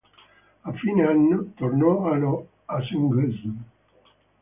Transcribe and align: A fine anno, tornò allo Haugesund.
A 0.63 0.71
fine 0.73 1.05
anno, 1.05 1.51
tornò 1.55 2.09
allo 2.11 2.47
Haugesund. 2.65 3.59